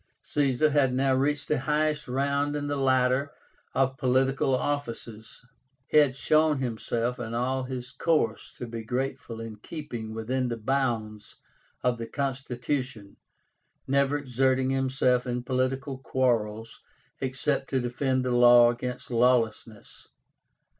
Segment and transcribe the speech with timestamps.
[0.23, 3.29] Caesar had now reached the highest round in the ladder
[3.75, 5.45] of political offices.
[5.89, 10.57] He had shown himself in all his course to be careful in keeping within the
[10.57, 11.35] bounds
[11.83, 13.17] of the constitution,
[13.85, 16.81] never exerting himself in political quarrels
[17.19, 20.07] except to defend the law against lawlessness.